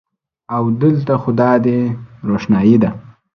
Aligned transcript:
او 0.55 0.63
د 0.79 0.81
لته 0.95 1.15
خو 1.21 1.29
دادی 1.39 1.79
روښنایې 2.29 2.77
ده 2.83 2.89